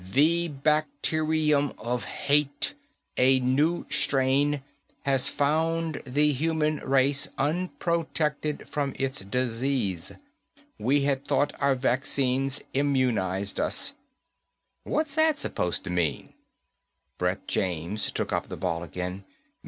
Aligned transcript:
"The 0.13 0.47
bacterium 0.47 1.73
of 1.77 2.05
hate 2.05 2.73
a 3.17 3.39
new 3.39 3.85
strain 3.91 4.63
has 5.03 5.29
found 5.29 6.01
the 6.07 6.31
human 6.33 6.77
race 6.77 7.29
unprotected 7.37 8.67
from 8.67 8.95
its 8.97 9.19
disease. 9.19 10.11
We 10.79 11.01
had 11.01 11.23
thought 11.23 11.53
our 11.61 11.75
vaccines 11.75 12.63
immunized 12.73 13.59
us." 13.59 13.93
"What's 14.85 15.13
that 15.13 15.37
suppose 15.37 15.77
to 15.81 15.91
mean?" 15.91 16.33
Brett 17.19 17.47
James 17.47 18.11
took 18.11 18.33
up 18.33 18.47
the 18.47 18.57
ball 18.57 18.81
again. 18.81 19.23